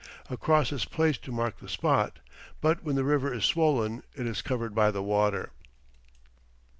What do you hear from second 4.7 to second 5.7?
by the water.